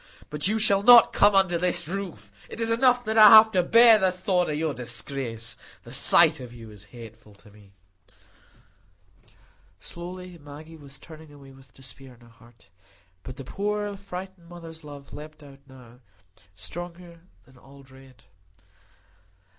[0.31, 2.31] But you shall not come under my roof.
[2.49, 6.39] It is enough that I have to bear the thought of your disgrace; the sight
[6.39, 7.73] of you is hateful to me."
[9.79, 12.71] Slowly Maggie was turning away with despair in her heart.
[13.21, 15.99] But the poor frightened mother's love leaped out now,
[16.55, 18.23] stronger than all dread.